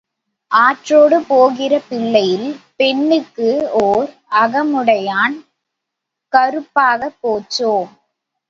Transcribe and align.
ஆற்றோடு 0.51 1.17
போகிற 1.23 1.73
பிள்ளையில் 1.89 2.47
பெண்ணுக்கு 2.75 3.49
ஓர் 3.81 4.09
அகமுடையான் 4.41 5.37
கருப்பாகப் 6.33 7.19
போச்சோ? 7.21 7.73